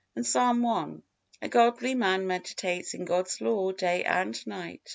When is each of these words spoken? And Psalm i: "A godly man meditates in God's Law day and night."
And 0.15 0.25
Psalm 0.25 0.65
i: 0.65 0.93
"A 1.43 1.47
godly 1.47 1.93
man 1.93 2.25
meditates 2.25 2.95
in 2.95 3.05
God's 3.05 3.39
Law 3.39 3.71
day 3.71 4.03
and 4.03 4.35
night." 4.47 4.89